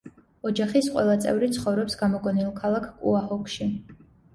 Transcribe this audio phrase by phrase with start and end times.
[0.49, 3.75] ოჯახის ყველა წევრი ცხოვრობს გამოგონილ ქალაქ კუაჰოგში.